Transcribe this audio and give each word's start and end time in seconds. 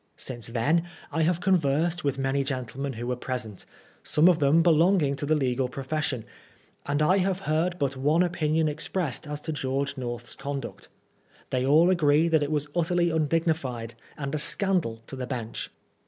Since 0.17 0.47
then 0.47 0.85
I 1.11 1.21
have 1.21 1.39
conversed 1.41 2.03
with 2.03 2.17
many 2.17 2.43
gentlemen 2.43 2.93
who 2.93 3.05
were 3.05 3.15
present, 3.15 3.67
some 4.01 4.27
of 4.27 4.39
them 4.39 4.63
belonging 4.63 5.13
to 5.17 5.27
the 5.27 5.35
legal 5.35 5.69
profession, 5.69 6.25
and 6.87 7.03
I 7.03 7.19
have 7.19 7.41
heard 7.41 7.77
but 7.77 7.95
one 7.95 8.23
opinion 8.23 8.67
expressed 8.67 9.27
as 9.27 9.39
to 9.41 9.53
Judge 9.53 9.97
North's 9.97 10.35
conduct. 10.35 10.89
They 11.51 11.63
all 11.67 11.91
agree 11.91 12.27
that 12.29 12.41
it 12.41 12.49
was 12.49 12.67
utterly 12.75 13.11
un 13.11 13.27
dignified, 13.27 13.93
and 14.17 14.33
a 14.33 14.39
scandal 14.39 15.03
to 15.05 15.15
the 15.15 15.27
bench. 15.27 15.69